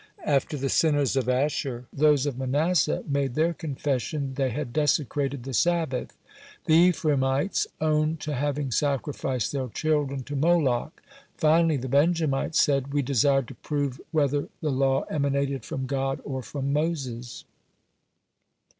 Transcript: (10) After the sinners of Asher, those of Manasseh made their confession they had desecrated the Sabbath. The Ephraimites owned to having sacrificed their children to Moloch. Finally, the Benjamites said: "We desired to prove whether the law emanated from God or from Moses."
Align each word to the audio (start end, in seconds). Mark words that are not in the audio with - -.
(10) 0.25 0.29
After 0.33 0.57
the 0.57 0.67
sinners 0.69 1.15
of 1.15 1.29
Asher, 1.29 1.85
those 1.93 2.25
of 2.25 2.35
Manasseh 2.35 3.03
made 3.07 3.35
their 3.35 3.53
confession 3.53 4.33
they 4.33 4.49
had 4.49 4.73
desecrated 4.73 5.43
the 5.43 5.53
Sabbath. 5.53 6.17
The 6.65 6.73
Ephraimites 6.73 7.67
owned 7.79 8.19
to 8.21 8.33
having 8.33 8.71
sacrificed 8.71 9.51
their 9.51 9.67
children 9.67 10.23
to 10.23 10.35
Moloch. 10.35 11.03
Finally, 11.37 11.77
the 11.77 11.87
Benjamites 11.87 12.59
said: 12.59 12.91
"We 12.95 13.03
desired 13.03 13.47
to 13.49 13.53
prove 13.53 14.01
whether 14.09 14.49
the 14.59 14.71
law 14.71 15.01
emanated 15.03 15.63
from 15.63 15.85
God 15.85 16.19
or 16.23 16.41
from 16.41 16.73
Moses." 16.73 17.45